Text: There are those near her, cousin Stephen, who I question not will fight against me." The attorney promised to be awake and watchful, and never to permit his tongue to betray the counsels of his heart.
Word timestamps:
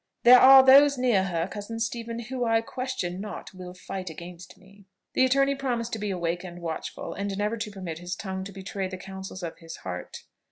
There 0.23 0.39
are 0.39 0.63
those 0.63 0.97
near 0.97 1.25
her, 1.25 1.47
cousin 1.47 1.79
Stephen, 1.79 2.17
who 2.17 2.43
I 2.43 2.61
question 2.61 3.21
not 3.21 3.53
will 3.53 3.75
fight 3.75 4.09
against 4.09 4.57
me." 4.57 4.87
The 5.13 5.25
attorney 5.25 5.53
promised 5.53 5.93
to 5.93 5.99
be 5.99 6.09
awake 6.09 6.43
and 6.43 6.59
watchful, 6.59 7.13
and 7.13 7.37
never 7.37 7.55
to 7.57 7.69
permit 7.69 7.99
his 7.99 8.15
tongue 8.15 8.43
to 8.45 8.51
betray 8.51 8.87
the 8.87 8.97
counsels 8.97 9.43
of 9.43 9.59
his 9.59 9.75
heart. 9.85 10.23